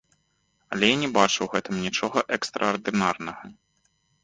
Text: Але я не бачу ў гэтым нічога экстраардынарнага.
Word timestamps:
Але 0.75 0.87
я 0.91 0.95
не 1.01 1.09
бачу 1.17 1.35
ў 1.43 1.47
гэтым 1.57 1.75
нічога 1.85 2.25
экстраардынарнага. 2.39 3.55